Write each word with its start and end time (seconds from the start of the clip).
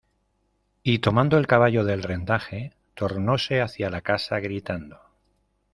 y 0.81 0.97
tomando 0.97 1.37
el 1.37 1.45
caballo 1.45 1.83
del 1.83 2.01
rendaje 2.01 2.73
tornóse 2.95 3.61
hacia 3.61 3.91
la 3.91 4.01
casa, 4.01 4.39
gritando: 4.39 4.99